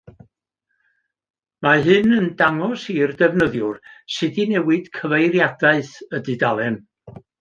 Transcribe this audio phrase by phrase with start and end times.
[1.67, 3.77] Mae hyn yn dangos i'r defnyddiwr
[4.15, 6.81] sut i newid cyfeiriadaeth y dudalen.